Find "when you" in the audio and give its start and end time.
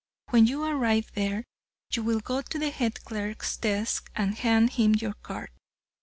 0.31-0.63